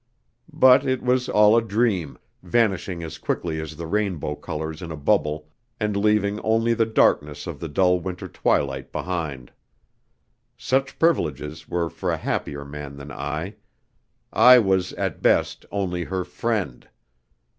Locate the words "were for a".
11.69-12.17